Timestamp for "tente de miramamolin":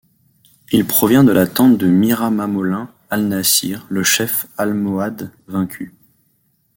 1.45-2.89